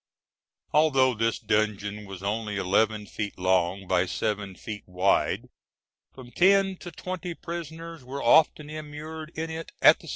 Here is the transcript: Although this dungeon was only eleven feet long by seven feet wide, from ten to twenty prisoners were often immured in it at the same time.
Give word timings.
Although 0.71 1.13
this 1.13 1.37
dungeon 1.37 2.07
was 2.07 2.23
only 2.23 2.55
eleven 2.57 3.05
feet 3.05 3.37
long 3.37 3.87
by 3.87 4.07
seven 4.07 4.55
feet 4.55 4.81
wide, 4.87 5.47
from 6.11 6.31
ten 6.31 6.75
to 6.77 6.89
twenty 6.89 7.35
prisoners 7.35 8.03
were 8.03 8.23
often 8.23 8.67
immured 8.71 9.31
in 9.35 9.51
it 9.51 9.71
at 9.79 9.99
the 9.99 10.07
same 10.07 10.09
time. 10.09 10.09